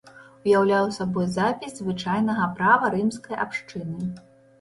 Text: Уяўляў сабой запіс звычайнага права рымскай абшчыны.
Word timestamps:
Уяўляў 0.45 0.85
сабой 0.95 1.27
запіс 1.33 1.75
звычайнага 1.81 2.47
права 2.57 2.89
рымскай 2.95 3.37
абшчыны. 3.45 4.09